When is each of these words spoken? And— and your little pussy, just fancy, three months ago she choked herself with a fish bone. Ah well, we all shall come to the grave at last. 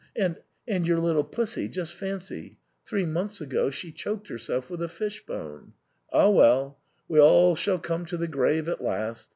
And— 0.15 0.37
and 0.67 0.87
your 0.87 0.97
little 0.97 1.23
pussy, 1.23 1.67
just 1.67 1.93
fancy, 1.93 2.57
three 2.87 3.05
months 3.05 3.39
ago 3.39 3.69
she 3.69 3.91
choked 3.91 4.29
herself 4.29 4.67
with 4.67 4.81
a 4.81 4.89
fish 4.89 5.23
bone. 5.27 5.73
Ah 6.11 6.27
well, 6.29 6.79
we 7.07 7.19
all 7.19 7.55
shall 7.55 7.77
come 7.77 8.07
to 8.07 8.17
the 8.17 8.27
grave 8.27 8.67
at 8.67 8.81
last. 8.81 9.29